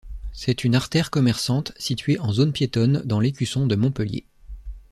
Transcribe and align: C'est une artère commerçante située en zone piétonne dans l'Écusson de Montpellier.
C'est 0.33 0.63
une 0.63 0.73
artère 0.73 1.11
commerçante 1.11 1.73
située 1.77 2.17
en 2.19 2.33
zone 2.33 2.53
piétonne 2.53 3.03
dans 3.05 3.19
l'Écusson 3.19 3.67
de 3.67 3.75
Montpellier. 3.75 4.25